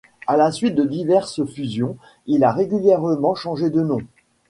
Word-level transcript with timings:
À 0.25 0.35
la 0.35 0.51
suite 0.51 0.73
de 0.73 0.83
diverses 0.83 1.45
fusions, 1.45 1.95
il 2.25 2.43
a 2.43 2.51
régulièrement 2.51 3.35
changé 3.35 3.69
de 3.69 3.83
nom. 3.83 3.99